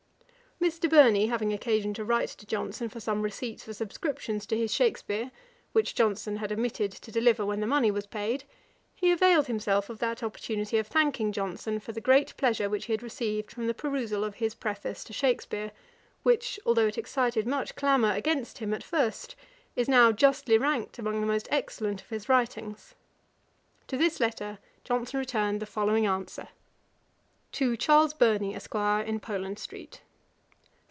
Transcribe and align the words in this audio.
Mr. 0.61 0.87
Burney 0.87 1.25
having 1.25 1.51
occasion 1.51 1.91
to 1.91 2.05
write 2.05 2.27
to 2.29 2.45
Johnson 2.45 2.87
for 2.87 2.99
some 2.99 3.23
receipts 3.23 3.63
for 3.63 3.73
subscriptions 3.73 4.45
to 4.45 4.55
his 4.55 4.71
Shakspeare, 4.71 5.31
which 5.71 5.95
Johnson 5.95 6.35
had 6.37 6.51
omitted 6.51 6.91
to 6.91 7.11
deliver 7.11 7.43
when 7.43 7.61
the 7.61 7.65
money 7.65 7.89
was 7.89 8.05
paid, 8.05 8.43
he 8.93 9.11
availed 9.11 9.47
himself 9.47 9.89
of 9.89 9.97
that 9.97 10.21
opportunity 10.21 10.77
of 10.77 10.85
thanking 10.85 11.31
Johnson 11.31 11.79
for 11.79 11.93
the 11.93 11.99
great 11.99 12.37
pleasure 12.37 12.69
which 12.69 12.85
he 12.85 12.93
had 12.93 13.01
received 13.01 13.49
from 13.49 13.65
the 13.65 13.73
perusal 13.73 14.23
of 14.23 14.35
his 14.35 14.53
Preface 14.53 15.03
to 15.05 15.11
Shakspeare; 15.13 15.71
which, 16.21 16.59
although 16.63 16.85
it 16.85 16.97
excited 16.99 17.47
much 17.47 17.75
clamour 17.75 18.11
against 18.11 18.59
him 18.59 18.71
at 18.71 18.83
first, 18.83 19.35
is 19.75 19.89
now 19.89 20.11
justly 20.11 20.59
ranked 20.59 20.99
among 20.99 21.21
the 21.21 21.25
most 21.25 21.47
excellent 21.49 22.03
of 22.03 22.09
his 22.09 22.29
writings. 22.29 22.93
To 23.87 23.97
this 23.97 24.19
letter 24.19 24.59
Johnson 24.83 25.17
returned 25.19 25.59
the 25.59 25.65
following 25.65 26.05
answer: 26.05 26.49
[Page 27.51 27.57
500: 27.57 27.57
Resolutions 27.57 27.57
at 27.57 27.57
church.] 27.57 27.57
'To 27.57 27.87
CHARLES 27.87 28.13
BURNEY 28.39 28.53
ESQ. 28.55 29.07
IN 29.09 29.19
POLAND 29.19 29.57
STREET. 29.57 30.01